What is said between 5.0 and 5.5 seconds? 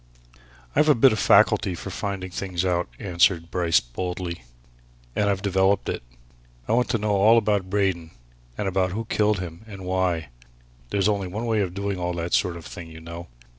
"And I've